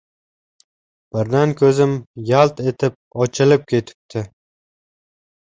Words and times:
Birdan 1.17 1.53
ko‘zim 1.59 1.93
yalt 2.31 2.65
etib 2.73 2.97
ochilib 3.27 3.69
ketibdi. 3.75 4.27